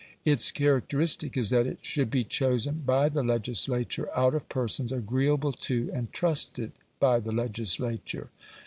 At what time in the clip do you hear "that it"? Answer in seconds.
1.51-1.77